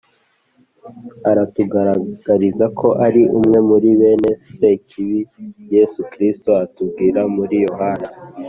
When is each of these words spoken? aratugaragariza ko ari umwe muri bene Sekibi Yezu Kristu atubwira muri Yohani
aratugaragariza 1.29 2.65
ko 2.79 2.87
ari 3.05 3.21
umwe 3.37 3.57
muri 3.69 3.89
bene 3.99 4.29
Sekibi 4.55 5.19
Yezu 5.73 6.01
Kristu 6.11 6.49
atubwira 6.63 7.21
muri 7.35 7.55
Yohani 7.67 8.07